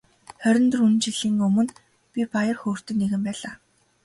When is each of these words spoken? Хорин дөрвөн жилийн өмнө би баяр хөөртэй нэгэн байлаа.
Хорин 0.43 0.63
дөрвөн 0.71 0.95
жилийн 1.03 1.35
өмнө 1.47 1.73
би 2.13 2.21
баяр 2.33 2.57
хөөртэй 2.59 2.95
нэгэн 2.97 3.21
байлаа. 3.27 3.53